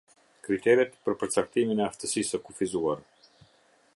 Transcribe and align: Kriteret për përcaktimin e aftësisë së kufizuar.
Kriteret 0.45 0.95
për 1.09 1.17
përcaktimin 1.25 1.83
e 1.83 1.85
aftësisë 1.89 2.35
së 2.37 2.43
kufizuar. 2.47 3.07